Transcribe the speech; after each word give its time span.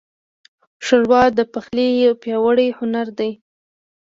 ښوروا 0.85 1.23
د 1.37 1.39
پخلي 1.53 1.87
یو 2.05 2.13
پیاوړی 2.23 2.67
هنر 2.79 3.07
دی. 3.19 3.31